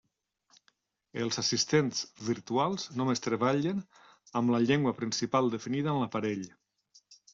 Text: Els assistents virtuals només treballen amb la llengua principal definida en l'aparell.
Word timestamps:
Els 1.25 1.37
assistents 1.41 1.99
virtuals 2.29 2.85
només 3.01 3.21
treballen 3.27 3.83
amb 4.41 4.55
la 4.55 4.63
llengua 4.67 4.95
principal 5.03 5.53
definida 5.57 5.93
en 5.95 6.01
l'aparell. 6.05 6.47